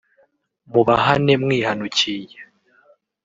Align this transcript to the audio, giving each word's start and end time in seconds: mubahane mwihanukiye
mubahane 0.71 1.33
mwihanukiye 1.43 2.35